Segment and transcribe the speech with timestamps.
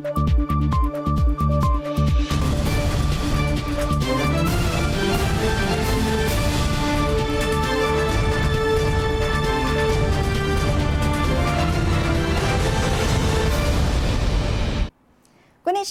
[0.00, 0.21] 关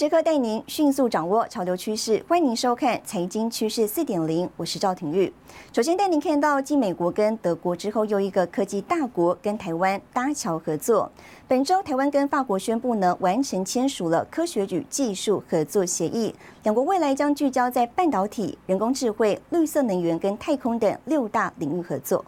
[0.02, 5.32] 时刻带您迅速掌握潮流趋势，欢迎您收看《财经趋势四点零》，我是赵廷玉。
[5.72, 11.08] 首先带您看到，继美国跟德国之后，又一个科技大国跟台湾搭桥合作。
[11.46, 16.34] 本周，台湾跟法国宣布呢，完成签署了科学与技术合作协议，
[16.64, 22.24] 两国未来将聚焦在半导体、人工智慧、绿色能源跟太空等六大领域合作。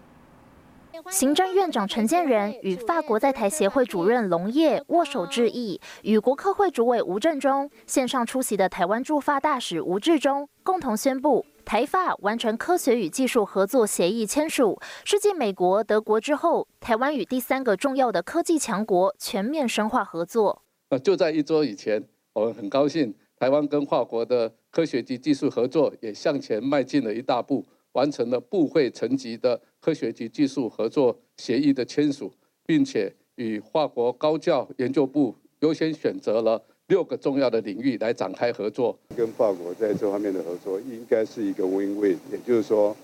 [1.11, 20.63] 行政院长陈建仁与法国在台协会主任龙业握手致意，与国科会主委吴振中线上出席的台湾驻法大使吴志忠共同宣布，台法完成科学与技术合作协议签署，是继美国、德国之后，台湾与第三个重要的科技强国全面深化合作。
[20.91, 27.65] 呃，就在一周以前，我们很高兴，台湾跟法国的科学及技术合作也向前迈进了一大步，
[27.95, 29.61] 完成了部会层级的。
[29.81, 32.33] 科学及技术合作协议的签署，
[32.65, 38.99] 并且与法国高教研究部优先选择了六个重要的领域来展开合作。
[39.15, 42.97] 跟法国在这方面的合作应该是一个 win-win，也就是说，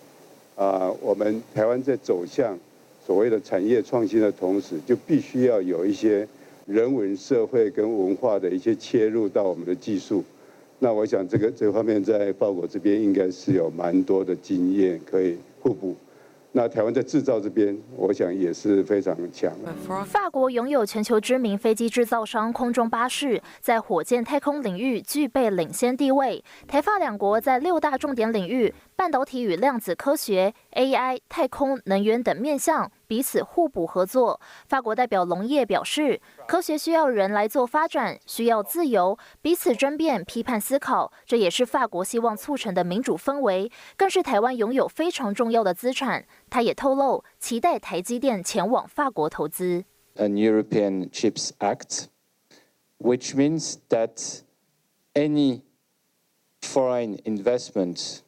[0.56, 2.58] 啊，我们台湾在走向
[3.04, 6.26] 所谓的产业创新的同时，就必须要有一些
[6.64, 10.24] 人文社会跟文化的一些切入到我们的技术。
[10.82, 15.94] 那我想这个这方面在法国这边应该是有蛮多的经验可以互补。
[16.52, 19.52] 那台湾在制造这边，我想也是非常强。
[20.04, 26.42] 法国拥有全球知名飞机制造商空中巴士，在火箭太空领域具备领先地位。
[26.66, 28.74] 台法两国在六大重点领域。
[28.96, 34.40] 半导体与量子科学、AI、太空、能源等面向彼此互补合作。
[34.68, 46.24] 法国代表龙业表示，科学需要人来做发展，需要自由，彼此争辩、批判思考，这也是法国希望促成的民主氛围，更是台湾拥有非常重要的资产。
[46.48, 49.84] 他也透露，期待台积电前往法国投资。
[50.14, 52.04] An European Chips Act,
[52.98, 54.42] which means that
[55.14, 55.62] any
[56.62, 58.20] foreign investment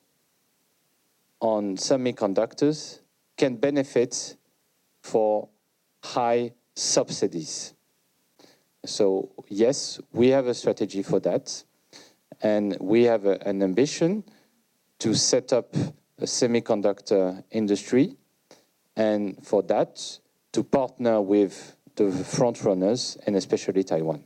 [1.38, 2.96] on semiconductors
[3.36, 4.34] can benefit
[5.02, 5.48] for
[6.02, 7.74] high subsidies.
[8.84, 11.64] So yes, we have a strategy for that.
[12.40, 14.24] And we have a, an ambition
[14.98, 15.74] to set up
[16.18, 18.16] a semiconductor industry.
[18.96, 20.18] And for that,
[20.52, 24.24] to partner with the front runners and especially Taiwan.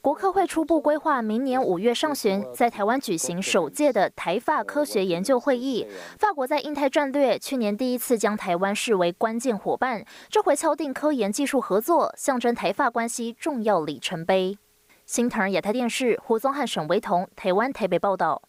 [0.00, 5.86] 国科会初步规划明年五月上旬在台湾举行首届的台法科学研究会议。
[6.18, 14.56] 法国在印太战略去年第一次将台湾视为关键伙伴，这回敲定科研技术合作，象征台法关系重要里程碑。
[15.04, 18.42] 新唐人亚太电视胡宗汉、沈维彤，台湾台北报道。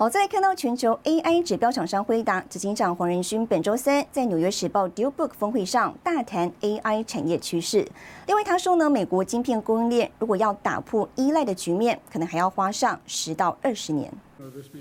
[0.00, 7.86] 好，再来看到全球 AI 指标厂商辉达执行长黄仁勋本周三在纽约时报 DealBook 峰会上大谈 AI 产业趋势。
[8.26, 14.10] 另外，他说呢，美国晶片供应链如果要打破依赖的局面，可能还要花上十到二十年。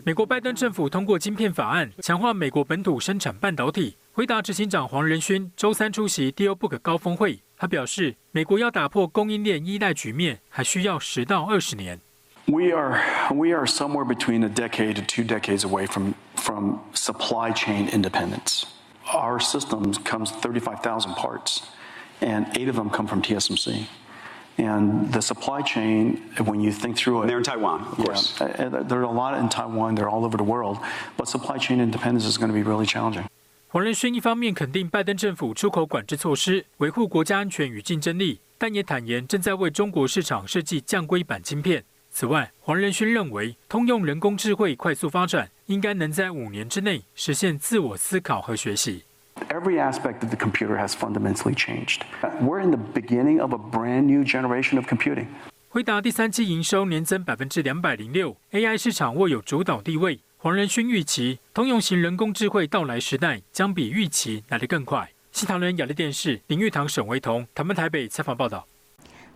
[0.05, 3.97] 美国拜登政府通过晶片法案，强化美国本土生产半导体。
[4.13, 11.99] 辉达执行长黄仁勋周三出席 DealBook 高峰会，他表示，美国要打破供应链依赖局面，还需要十到二十年。
[12.48, 13.00] We are
[13.32, 18.66] we are somewhere between a decade to two decades away from from supply chain independence.
[19.12, 21.62] Our system comes 35,000 parts,
[22.20, 23.86] and eight of them come from TSMC.
[24.56, 28.38] And the supply chain, when you think through it, they're in Taiwan, of course.
[28.40, 29.94] Yeah, there are a lot in Taiwan.
[29.94, 30.78] They're all over the world,
[31.16, 33.24] but supply chain independence is going to be really challenging.
[33.68, 41.84] 黄仁勋一方面肯定拜登政府出口管制措施，维护国家安全与竞争力，但也坦言正在为中国市场设计降规版晶片。
[42.11, 49.03] 此外，黄仁勋认为，通用人工智慧快速发展，应该能在五年之内实现自我思考和学习。
[49.49, 52.01] Every aspect of the computer has fundamentally changed.
[52.41, 55.27] We're in the beginning of a brand new generation of computing.
[55.69, 60.19] 辉达第三季营收年增百分之两百零六，AI 市场握有主导地位。
[60.37, 65.09] 黄仁勋预期，通用型人工智慧到来时代将比预期来得更快。
[65.31, 68.65] 西塘人亚力电视林玉堂、沈维彤，台湾台北采访报道。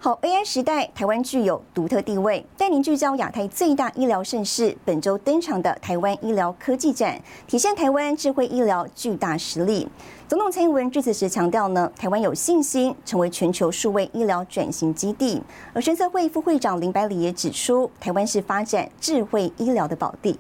[0.03, 2.45] 好，AI 时代，台湾具有独特地位。
[2.57, 7.17] 带您聚焦亚太最大医疗盛事，本周登场的台湾医疗科技展，
[7.47, 9.87] 体现台湾智慧医疗巨大实力。
[10.27, 15.41] 总统蔡英文致辞时强调呢，台湾有信心成为全球数位医疗转型基地。
[15.71, 20.37] 而深策会副会长林百里也指出，台湾是发展智慧医疗的宝地。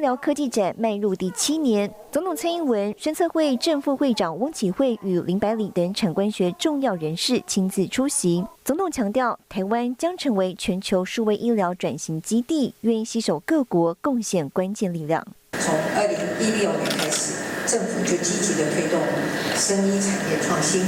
[0.00, 8.42] 医疗科技展迈入第七年，总统蔡英文、宣策会正副会长翁启惠与林百里等产官学重要人士亲自出席。
[8.64, 15.22] 总统强调，台湾将成为全球数位医疗转型基地，愿意携手各国贡献关键力量。
[15.58, 17.34] 从二零一六年开始，
[17.66, 18.98] 政府就积极的推动
[19.54, 20.80] 生医产业创新，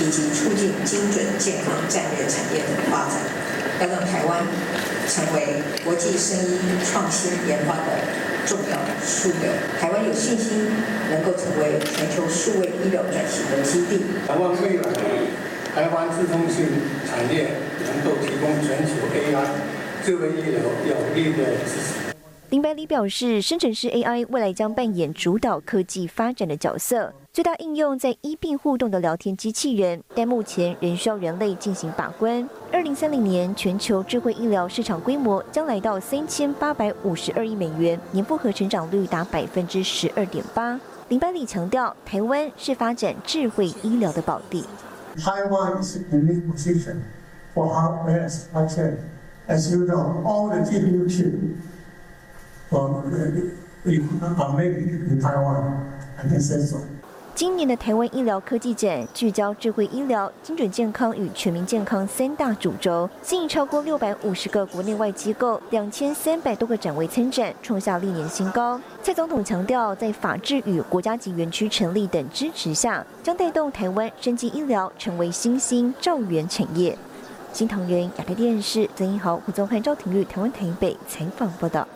[0.00, 3.22] 以及促进精准健康战略产业的发展，
[3.80, 4.44] 要让台湾。
[5.08, 7.82] 成为国际生医创新研发的
[8.46, 10.68] 重要的枢纽，台湾有信心
[11.10, 14.04] 能够成为全球数位医疗转型的基地。
[14.26, 14.82] 台湾未来
[15.74, 16.66] 台湾自通性
[17.06, 17.50] 产业
[17.86, 19.46] 能够提供全球 AI
[20.04, 22.14] 智慧医疗有力的支持。
[22.50, 32.48] 林百里表示，深圳市 AI 未来将扮演主导科技发展的角色，最大应用在医病互动的聊天机器人，但目前仍需要人类进行把关。
[32.72, 40.80] 二零三零年，全球智慧医疗市场规模将来到三千八百五十二亿美元，年复合成长率达百分之十二点八。
[41.06, 44.64] 林百里强调，台湾是发展智慧医疗的宝地。
[45.16, 46.96] Taiwan is in a position
[47.54, 48.96] for our best action.
[49.46, 51.38] As you know, all the GPU chips.
[57.40, 68.78] 今年的台湾医疗科技展聚焦智慧医疗、精准健康与全民健康三大主轴，吸引超过六百五十个国内外机构、两千三百多个展位参展，创下历年新高。
[69.02, 76.94] 蔡总统强调，在法治与国家级园区成立等支持下，将带动台湾升级医疗成为新兴兆元产业。
[77.54, 81.88] 新唐人亚太电视曾一豪、胡宗汉、赵廷玉，台湾台北采访报道。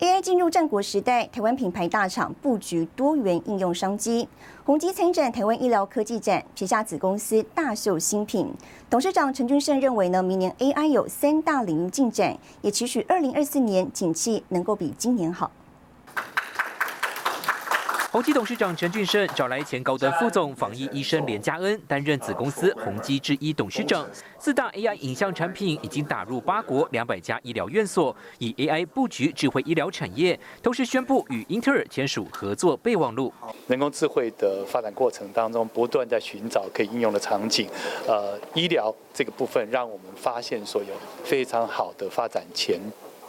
[0.00, 4.26] AI 进入战国时代，台湾品牌大厂布局多元应用商机。
[4.64, 8.50] 宏基参展台湾医疗科技展，旗下子公司大秀新品。
[8.88, 15.50] 董事长陈俊胜认为呢，明年 AI 有三大领域进展，也期许二零二四年景气能够比今年好。
[18.12, 24.04] 宏基董事长陈俊胜找来前高端副总防疫医生连嘉恩担任子公司宏基之一董事长。
[24.36, 30.36] 四大 AI 影像产品已经打入八国两百家医疗院所，以 AI 布局智慧医疗产业。
[30.60, 33.32] 同时宣布与英特尔签署合作备忘录。
[33.68, 37.68] 人工智慧的发展过程当中，不断在寻找可以应用的场景。
[38.08, 40.92] 呃，医疗这个部分让我们发现说有
[41.22, 42.80] 非常好的发展前。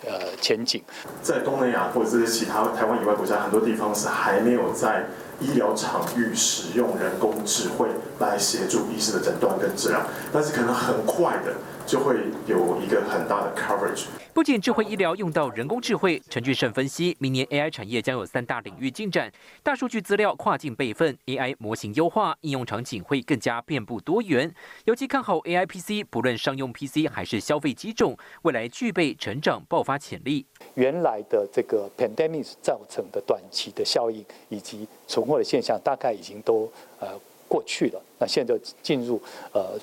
[0.05, 0.81] 呃，前景。
[1.21, 5.05] 在东南亚或者是其他台湾以外国家，很多地方是还没有在
[5.39, 7.87] 医疗场域使用人工智慧
[8.19, 10.01] 来协助医师的诊断跟治疗，
[10.31, 11.53] 但是可能很快的
[11.91, 12.15] 就会
[12.47, 14.05] 有一个很大的 coverage。
[14.33, 19.29] 不仅智慧医疗用到人工智慧，陈俊胜分析，明年 AI 产业将有三大领域进展：
[19.61, 24.49] 大数据资料跨境备份、AI 模型优化，应用场景会更加遍布多元。
[24.85, 30.45] 尤其看好 AI PC，不论商用 PC 还是消费机种，未来具备成长爆发潜力。
[30.75, 36.71] 原来的这个 pandemic 造成的短期的效应以及存货的现象，大概已经都
[37.01, 37.09] 呃
[37.49, 38.01] 过去了。
[38.17, 39.21] 那现在就进入
[39.51, 39.77] 呃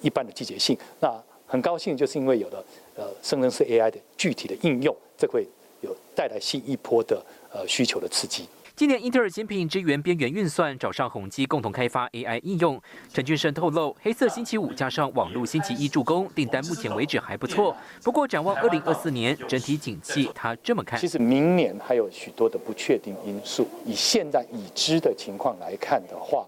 [0.00, 0.74] 一般的季节性。
[1.00, 2.64] 那很高兴，就是因为有了。
[2.96, 5.46] 呃，生成式 AI 的具体的应用，这会
[5.80, 8.46] 有带来新一波的呃需求的刺激。
[8.76, 12.78] 今年英特尔新品支援边缘运算，找上宏基共同开发 AI 应用。
[13.10, 17.74] 陈俊生透露，黑色星期五加上网络星期一助攻，订单目前为止还不错。
[18.02, 23.66] 不过展望二零二四年整体景气，他这么看：其实明年还有许多的不确定因素。
[23.86, 26.46] 以现在已知的情况来看的话，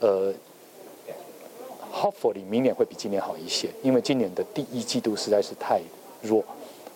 [0.00, 0.34] 呃。
[1.94, 5.80] Hopefully，明年会比今年好一些，因为今年的第一季度实在是太
[6.20, 6.44] 弱。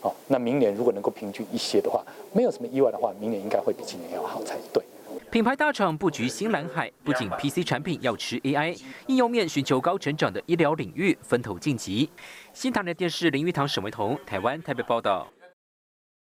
[0.00, 4.82] 好，那明年如果能够平均一些的话，没有什么意外的话，明年应该会比今年要好才对。
[5.30, 12.10] 品牌大厂布局新蓝海，不仅 PC 产品要吃 AI，应用面寻求高成长的医疗领域，分头晋级。
[12.52, 15.28] 新唐人电视林玉堂、沈维彤，台湾台北报道。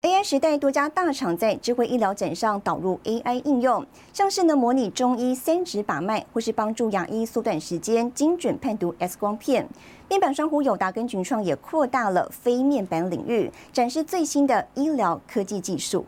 [0.02, 9.66] AI 时代，多家大厂在智慧医疗展上导入 AI 应用，像是呢模拟中医三指把脉，或是帮助牙医缩短时间、精准判读 X 光片。
[10.08, 16.06] 面板双虎友达跟群创也扩大了非面板领域，展示最新的医疗科技技术。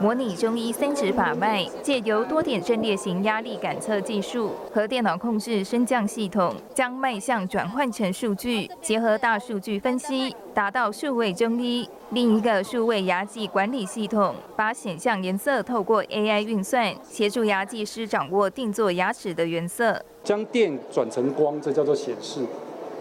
[0.00, 11.88] 模拟中医三指把脉，借由多点阵列型压力感测技术和电脑控制升降系统，将脉象转换成数据，结合大数据分析，达到数位中医。
[12.10, 20.00] 另一个数位牙技管理系统，把显像颜色透过 AI 运算，协助牙技师掌握定做牙齿的原色。
[20.22, 22.42] 将电转成光，这叫做显示；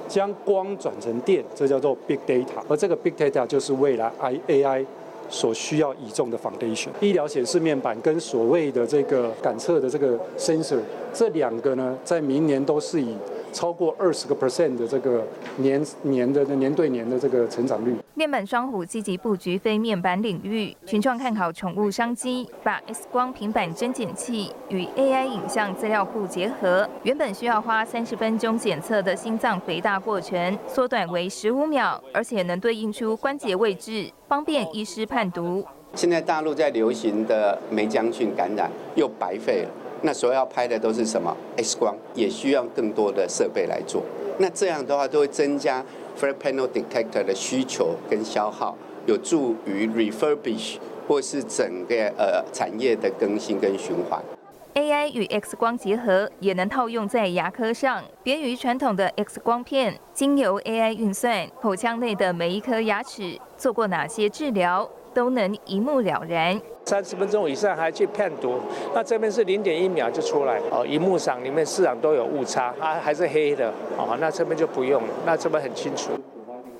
[0.07, 2.63] 将光转成电，这叫做 Big Data。
[2.67, 4.85] 而这个 Big Data 就是未来 I AI。
[5.29, 10.79] 所需要倚重的 foundation，医疗显示面板跟所谓的这个感测的这个 sensor，
[11.13, 13.15] 这两个呢，在明年都是以
[13.51, 15.25] 超过二十个 percent 的这个
[15.57, 17.95] 年年的年对年的这个成长率。
[18.13, 35.63] 面板双虎积极布局非面板领域，群创看好宠物商机，把 X 光平板针检器与 AI 影像资料库结合，原本需要花三十分钟检测的心脏肥大过程，缩短为十五秒，而且能对应出关节位置，方便医师判读。
[35.93, 39.69] 现在大陆在流行的梅将菌感染又白费了，
[40.01, 44.03] 那所要拍的都是什么 X 光，也需要更多的设备来做。
[44.37, 45.83] 那这样的话都会增加
[46.19, 50.77] Flat Panel Detector 的需求跟消耗，有助于 refurbish
[51.07, 54.21] 或是整个呃产业的更新跟循环。
[54.75, 64.87] AI 与 X 光结合，也能套用在牙科上，别于传统的 X 光片，经由 AI 运算，口腔内的每一颗牙齿做过哪些治疗。
[65.17, 66.61] 都能一目了然。
[66.85, 68.59] 三十分钟以上还去判读，
[68.93, 70.85] 那这边是零点一秒就出来哦。
[70.85, 74.15] 荧幕上里面市场都有误差啊，还是黑的哦。
[74.21, 76.11] 那这边就不用了，那这边很清楚。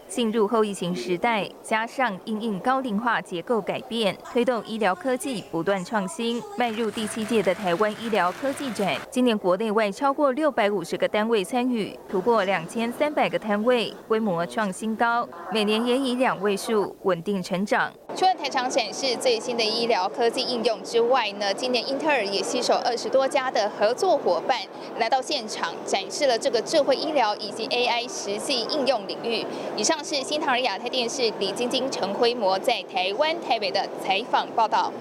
[0.08, 8.96] 进入后疫情时代，加上因应高龄化结构改变，推动医疗科技不断创新，迈入第七届的台湾医疗科技展。
[9.12, 17.92] 今年国内外超过六百五十个单位参与，突破两千三百个摊位，规模创新高，每年也以两位数稳定成长。
[18.16, 24.58] 除了台场展示最新的医疗科技应用之外呢，今年英特尔也携手二十多家的合作伙伴
[24.98, 29.46] 来到现场，展示了这个智慧医疗以及 AI 实际应用领域。
[29.76, 34.92] 以上是新唐人亚太电视李晶晶、陈辉模在台湾台北的采访报道。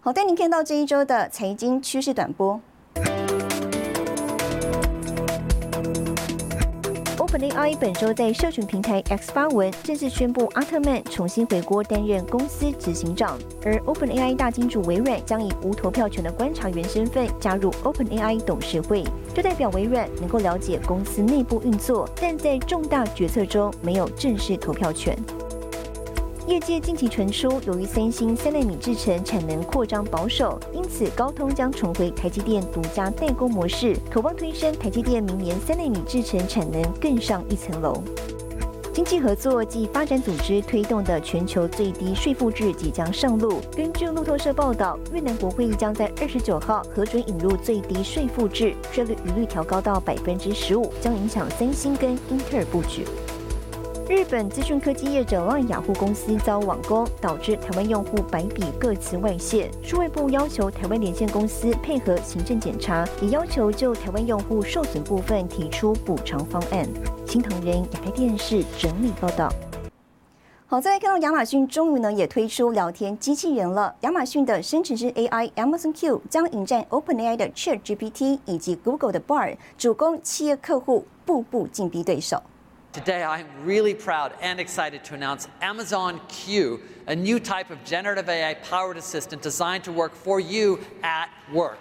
[0.00, 2.60] 好，带您看到这一周的财经趋势短波。
[7.28, 19.04] OpenAI 本周在社群平台 X 发文，正式宣布阿特曼重新回国担任公司执行长，而 OpenAI 大金主微软将以无投票权的观察员身份加入 OpenAI 董事会，
[19.34, 25.14] 这代表微软能够了解公司内部运作，但在重大决策中没有正式投票权。
[26.48, 38.02] 业界近期传出，由于三星三纳米制程产能扩张保守，因此高通将重回台积电独家代工模式，渴望推升台积电明年三纳米制程产能更上一层楼。
[38.94, 43.60] 经济合作及发展组织推动的全球最低税负制即将上路。
[43.76, 53.04] 根据路透社报道，越南国会议将在二十九号核准引入最低税负制，税率一律调高到百分之十五，将影响三星跟英特尔布局。
[54.08, 59.70] 日本资讯科技业者让雅虎公司遭网攻，导致台湾用户百笔各词外泄。
[59.82, 66.88] 数位部要求台湾连线公司配合行政检查，也要求就台湾用户受损部分提出补偿方案。
[67.26, 69.52] 新唐人亚太电视整理报道。
[70.66, 73.94] 好，再来看到亚马逊终于呢也推出聊天机器人了。
[74.00, 82.42] 亚马逊的生成式 AI Amazon Q 将迎战 OpenAI 的 ChatGPT 以及 Google 的 Bard，主攻企业客户，步步紧逼对手。
[82.98, 88.54] Today, I'm really proud and excited to announce Amazon Q, a new type of generative AI
[88.68, 91.78] powered assistant designed to work for you at work.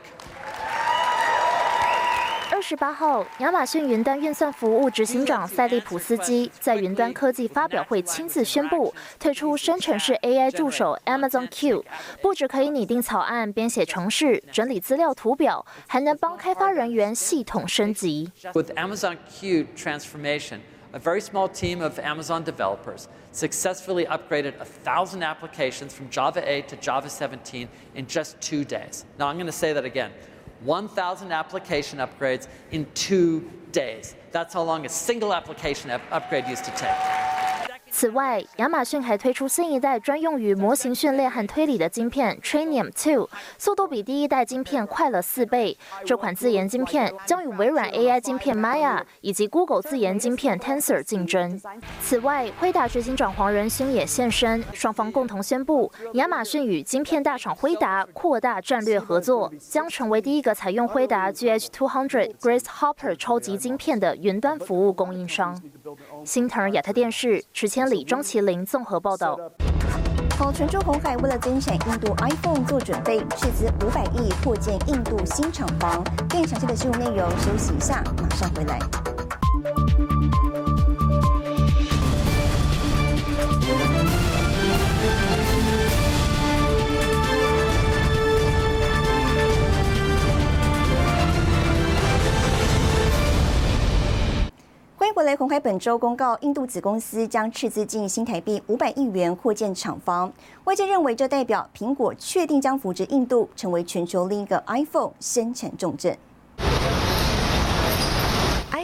[2.52, 11.84] 二十八号，亚马逊云端运算服务执行长塞利普斯基在云端科技发表会亲自宣布，推出生成式 AI 助手 Amazon Q，
[12.22, 18.32] 不只可以拟定草案、编写程式、整理资料图表，还能帮开发人员系统升级。
[18.54, 20.60] With Amazon Q transformation.
[20.94, 26.76] A very small team of Amazon developers successfully upgraded 1,000 applications from Java 8 to
[26.78, 29.06] Java 17 in just two days.
[29.20, 30.12] Now, I'm going to say that again
[30.62, 34.16] 1,000 application upgrades in two days.
[34.32, 37.37] That's how long a single application upgrade used to take.
[38.00, 43.28] 此外，亚马逊还推出新一代专用于模型训练和推理的晶片 Trainium 2，
[43.58, 45.76] 速度比第一代晶片快了四倍。
[46.06, 51.60] 这款自研晶片将与微软 AI 晶片 Maya 以及 Google 自研晶片 Tensor 竞争。
[52.00, 65.60] 此外，辉达执行长黄仁勋也现身，双方共同宣布，亚马逊与晶片大厂辉达扩大战略合作，将成为第一个采用辉达 GH200 Grace Hopper 超级晶片的云端服务供应商。
[66.26, 69.38] 新唐亚太电视池千里、庄麒麟综合报道。
[70.38, 76.04] 好，泉州红海为了增产印度 iPhone 做准备，斥资五百亿扩建印度新厂房。
[76.30, 78.80] 更详细的新闻内容，休息一下，马上回来。
[95.18, 100.32] 回来，红海本周公告，印度子公司将斥资近新台币五百亿元扩建厂房。
[100.66, 106.16] 外界认为，这代表苹果确定将扶植印度，成为全球另一个 iPhone 生产重镇。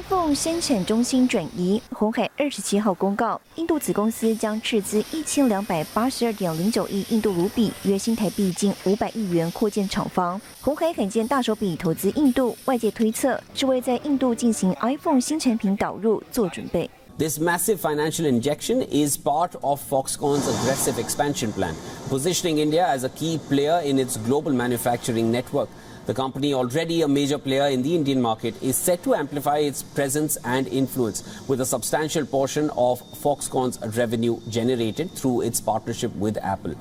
[0.10, 10.40] iPhone 生产中心转移，红海二十七号公告，印度子公司将斥资一千两百八十二点零九亿印度卢比，约新台币近五百亿元扩建厂房。
[10.60, 16.90] 红海罕见大手笔投资印度，外界推测是为在印度进行 iPhone 新产品导入做准备。
[17.18, 21.74] This massive financial injection is part of Foxconn's aggressive expansion plan,
[22.10, 25.68] positioning India as a key player in its global manufacturing network.
[26.07, 29.83] The company, already a major player in the Indian market, is set to amplify its
[29.95, 36.39] presence and influence with a substantial portion of Foxconn's revenue generated through its partnership with
[36.39, 36.75] Apple.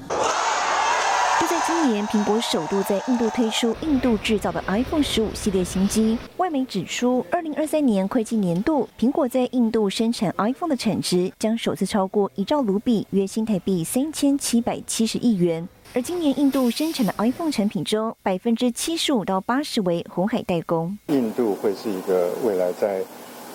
[1.40, 6.18] 就在今年，苹果首度在印度推出印度制造的 iPhone 十五系列新机。
[6.38, 15.68] 外媒指出，二零二三年会计年度，苹果在印度生产 iPhone 的产值将首次超过一兆卢比，约新台币三千七百七十亿元。
[15.95, 20.97] 而今年印度生产的 iPhone 产品中，百分之七十五到八十为红海代工。
[21.09, 23.03] 印度会是一个未来在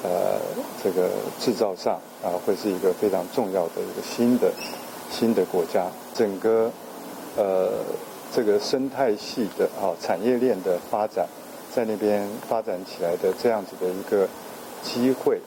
[0.03, 0.39] 呃
[0.83, 4.53] 这个制造上啊，会是一个非常重要的一个新的
[5.09, 5.87] 新的国家。
[6.13, 6.71] 整个
[7.37, 7.71] 呃
[8.31, 11.25] 这个生态系的啊产业链的发展，
[11.73, 14.29] 在那边发展起来的这样子的一个
[14.83, 15.41] 机会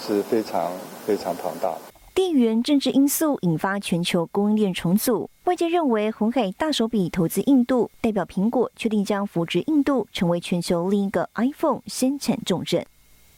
[0.00, 0.72] 是非常
[1.04, 1.80] 非常庞大的。
[2.14, 12.86] 地缘政治因素引发全球供应链重组，外界认为红海大手笔投资印度，代表苹果确定将扶植印度成为全球另一个 iPhone 生产重镇。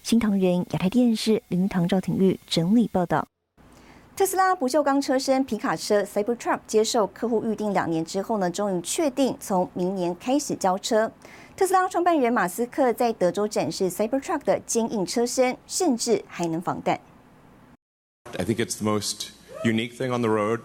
[0.02, 3.26] 新唐人亚太电视林云堂赵廷玉整理报道。
[4.14, 11.10] 特斯拉不锈钢车身皮卡车 Cybertruck 接受客户预定两年之后呢，终于确定从明年开始交车。
[11.56, 17.00] 特斯拉创办人马斯克在德州展示 Cybertruck 的坚硬车身，甚至还能防弹。
[18.36, 19.30] I think it's the most
[19.64, 20.60] unique thing on the road.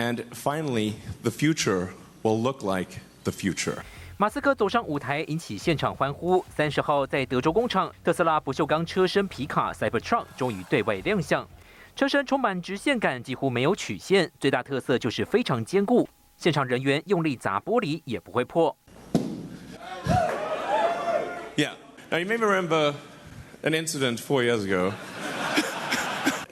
[0.00, 1.88] And finally, the future
[2.22, 3.82] will look like the future.
[4.16, 6.42] 马斯克走上舞台，引起现场欢呼。
[6.48, 11.46] 三十号在德州工厂，特斯拉不锈钢车身皮卡 Cybertruck 终于对外亮相。
[11.94, 16.08] 车身充满直线感，几乎没有曲线，最大特色就是非常坚固。
[16.38, 18.74] 现场人员用力砸玻璃也不会破。
[21.56, 21.72] Yeah.
[22.10, 22.94] Now you may remember
[23.62, 24.94] an incident four years ago.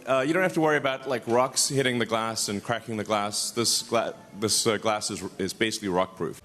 [0.08, 3.04] Uh, you don't have to worry about like rocks hitting the glass and cracking the
[3.04, 3.52] glass.
[3.54, 6.36] This gla this uh, glass is is basically rock proof.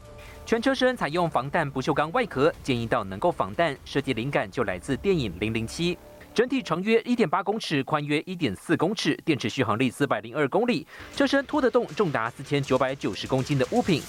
[0.46, 5.96] 全车身采用防弹不锈钢外壳，建议到能够防弹，设计灵感就来自电影《零零七》。
[6.36, 14.02] 整体长约一点八公尺，宽约一点四公尺，电池续航力四百零二公里，车身拖得动重达四千九百九十公斤的物品。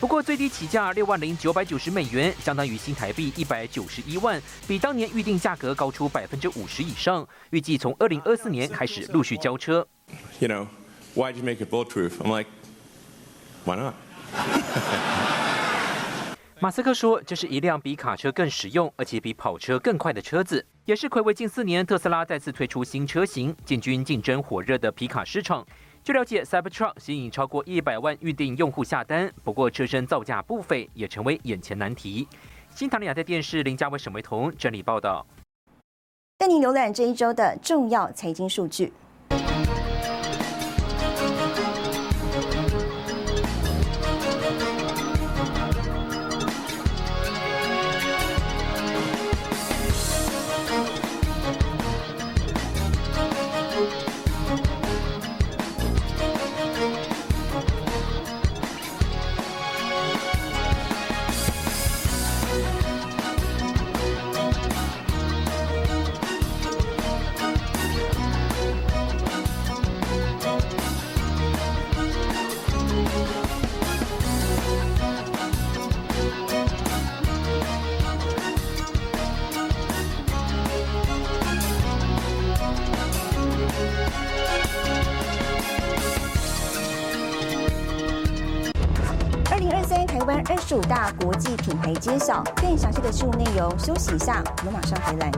[0.00, 7.28] 不过最低起价六万零九百九十美元，相当于新台币一百九十一万，比当年预定价格高出百分之五十以上。
[7.50, 9.86] 预计从二零二四年开始陆续交车。
[10.38, 10.66] You know,
[11.14, 12.12] why'd you make it bulletproof?
[12.18, 12.48] I'm like,
[13.66, 13.92] why not?
[16.60, 25.64] 马斯克说，这是一辆比卡车更实用，而且比跑车更快的车子，也是暌违近四年，特斯拉再次推出新车型，进军竞争火热的皮卡市场。
[26.02, 32.26] 据了解，Cybertruck 吸引超过一百万预定用户下单，不过车身造价不菲，也成为眼前难题。
[32.74, 35.24] 新唐人亚太电视林家伟、沈维彤整理报道。
[36.38, 38.92] 带您浏览这一周的重要财经数据。
[91.56, 95.30] 品牌揭晓，更详细的事务内容，休息一下，我们马上回来。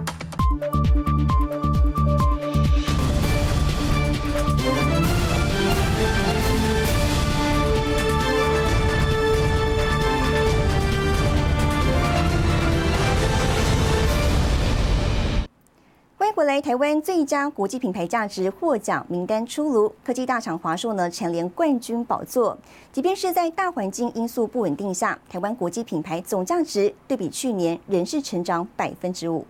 [16.73, 22.57] 台湾最佳国际品牌价值获奖名单出炉，科技大厂华硕呢蝉联冠军宝座。
[22.91, 29.45] 即便是在大环境因素不稳定下，台湾国际品牌总价值对比去年仍是成长百分之五。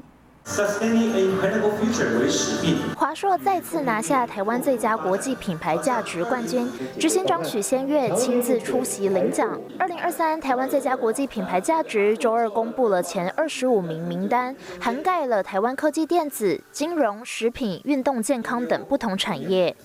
[2.96, 9.56] 华硕再次拿下台湾最佳国际品牌价值冠军，执行长许先月亲自出席领奖。
[9.78, 19.76] 二零二三台湾最佳国际品牌价值周二公布了前二十五名名单，涵盖了台湾科技、电子、金融、食品、运动、健康等不同产业。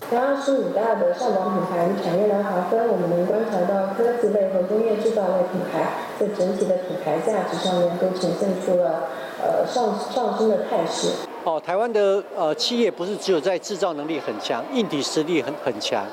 [0.43, 9.04] 十五大的上榜品牌产业呢划分，我们能观察到科技类和工业制造类品牌在整体的品牌价值上面都呈现出了。
[9.39, 11.10] 呃，上上升的态势。
[11.43, 16.04] 哦，台湾的呃企业不是只有在制造能力很强，硬体实力很很强。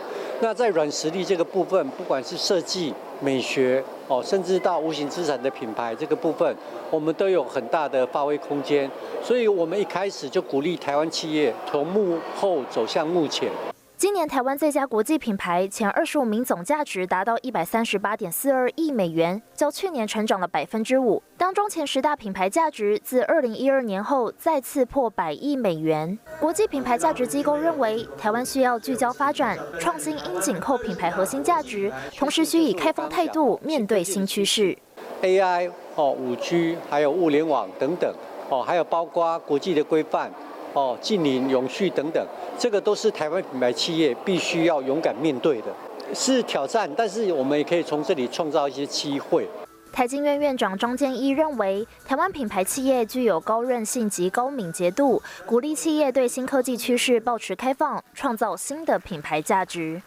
[0.40, 6.54] 那在软实力这个部分，不管是设计、美学，哦，甚至到无形资产的品牌这个部分，
[6.90, 8.90] 我们都有很大的发挥空间。
[9.22, 13.48] 所以我们一开始就鼓励台湾企业从幕后走向幕前。
[13.96, 21.22] 今年台湾最佳国际品牌前二十五名总价值达到一百三十八点四二亿美元，较去年成长了百分之五。
[21.38, 26.18] 当中前十大品牌价值自二零一二年后再次破百亿美元。
[26.40, 34.76] 国际品牌价值机构认为，台湾需要聚焦发展创新，应紧扣品牌核心价值，同时需以开放态度面对新趋势。
[35.22, 38.12] AI 哦，五 G 还有物联网等等
[38.50, 40.32] 哦，还有包括国际的规范。
[40.74, 42.26] 哦，近邻、永续等等，
[42.58, 45.66] 这个都是台湾品牌企业必须要勇敢面对的，
[46.12, 49.48] 是挑战，但是我们也可以从这里创造一些机会。
[49.92, 60.02] 台经院院长张建一认为，台湾品牌企业具有高韧性及高敏捷度，鼓励企业对新科技趋势保持开放，创造新的品牌价值。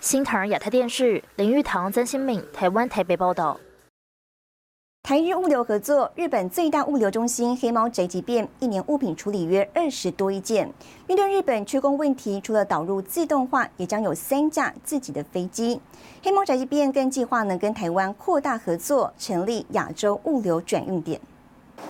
[0.00, 3.60] 新唐亚太电视林玉堂、曾新敏，台湾台北报道。
[5.02, 10.72] 台日物流合作，日本最大物流中心黑猫宅急便一年物品处理约二十多亿件。
[11.08, 15.80] 面对日本缺工问题，除了导入自动化，也将有三架自己的飞机。
[16.22, 21.20] 黑猫宅急便更计划呢跟台湾扩大合作，成立亚洲物流转运点。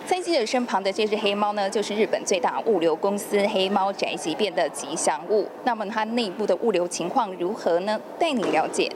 [0.06, 5.46] 在记者身旁的这只黑猫呢，就是日本最大物流公司黑猫宅急便的吉祥物。
[5.62, 8.00] 那么它内部的物流情况如何呢？
[8.18, 8.90] 带你了解。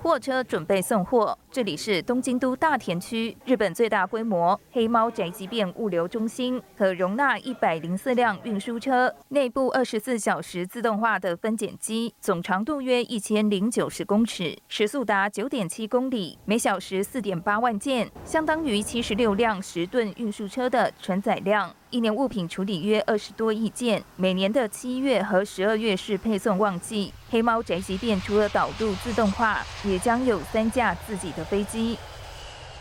[0.00, 21.74] 货车准备送货，这里是东京都大田区日本最大规模黑猫宅急便物流中心，可容纳一百零四辆运输车，内部二十四小时自动化的分拣机，总长度约一千零九十公尺，时速达九点七公里，每小时四点八万件，相当于七十六辆十吨运输车的承载量。
[21.90, 27.10] 一年物品处理约二十多亿件，每年的七月和十二月是配送旺季。
[27.30, 31.96] 黑猫宅急便除了导入自动化，也将有三架自己的飞机。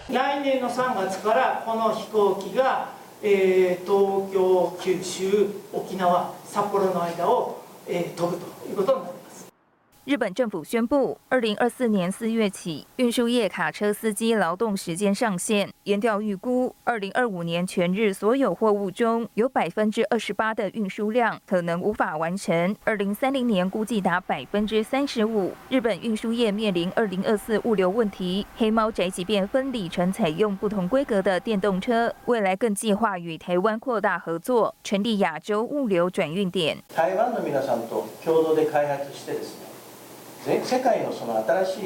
[0.10, 2.90] 来年の3月からこの飛行機が
[3.22, 9.17] 東京、九州、沖縄、札幌の間を飛ぶということになります。
[10.07, 15.71] 日本政府宣布，二零二四年四月起，运输业卡车司机劳动时间上限。
[15.85, 22.75] 研调预估，二零二五年全日所有货物中有百分之二十八的运输量可能无法完成。
[22.83, 25.53] 二零三零年估计达百分之三十五。
[25.69, 28.45] 日本运输业面临二零二四物流问题。
[28.57, 36.79] 黑猫宅急便分里程采用不同规格的电动车，未来更计划与台湾扩大合作，成立亚洲物流转运点。
[36.93, 39.71] 台湾の皆さんと共同で開発してですね。
[40.47, 41.81] 全世界のその新しい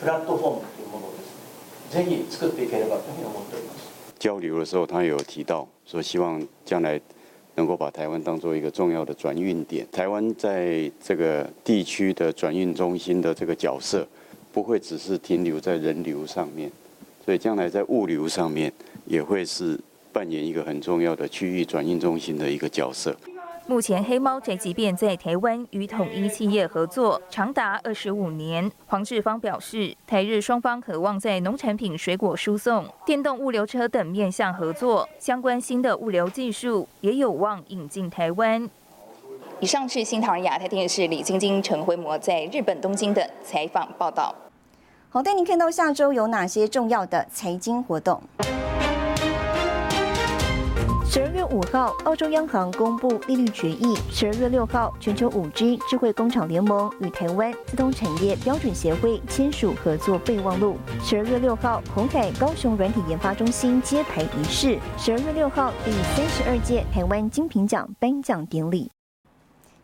[0.00, 1.18] プラットフォームというものをで
[1.90, 3.90] すね，ぜひ作っていければというふうに思っております。
[4.18, 7.00] 交流的时候，他有提到说，希望将来
[7.54, 9.86] 能够把台湾当做一个重要的转运点。
[9.92, 14.06] 台湾在这个地区的转运中心的这个角色，
[14.52, 16.70] 不会只是停留在人流上面，
[17.24, 18.72] 所以将来在物流上面
[19.06, 19.78] 也会是
[20.12, 23.16] 扮演一个很重要的区域转运中心的一个角色。
[23.67, 28.71] 目前黑猫宅急便在台湾与统一企业合作长达二十五年。
[28.85, 38.69] 黄志芳表示，台日双方渴望在农产品、水果输送、电动物流车等面向合作，相关新的物流技术也有望引进台湾。
[39.59, 44.35] 以上是新唐人亚太电视李晶晶、陈辉模在日本东京的采访报道。
[45.09, 48.21] 好，带您看到下周有哪些重要的财经活动。
[51.55, 53.95] 五号，澳洲央行公布利率决议。
[54.11, 60.75] 十二月六号，全球五 G 智慧工厂联盟与台湾自动产业标准协会签署合作备忘录。
[61.01, 64.77] 十二月六号，红海高雄软体研发中心揭牌仪式。
[64.97, 68.91] 十二月六号，第三十二届台湾精品奖颁奖典礼。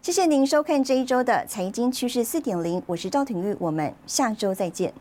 [0.02, 4.94] 谢谢您收看这一周的财经趋势四点零，我是赵廷玉，我们下周再见。